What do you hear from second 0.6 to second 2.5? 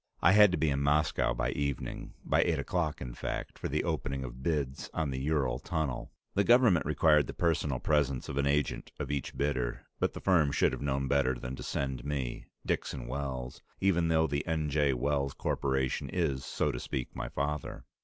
in Moscow by evening, by